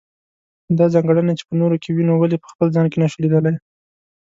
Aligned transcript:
همدا 0.67 0.85
ځانګړنې 0.93 1.33
چې 1.39 1.43
په 1.49 1.53
نورو 1.61 1.75
کې 1.83 1.89
وينو 1.91 2.13
ولې 2.17 2.37
په 2.41 2.47
خپل 2.51 2.67
ځان 2.75 2.85
کې 2.91 2.97
نشو 3.01 3.21
ليدلی. 3.23 3.53